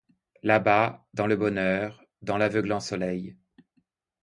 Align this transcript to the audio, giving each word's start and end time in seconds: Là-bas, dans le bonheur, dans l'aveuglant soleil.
Là-bas, 0.41 1.05
dans 1.13 1.27
le 1.27 1.35
bonheur, 1.35 2.03
dans 2.23 2.39
l'aveuglant 2.39 2.79
soleil. 2.79 3.37